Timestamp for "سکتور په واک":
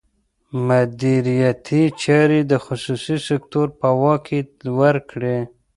3.27-4.21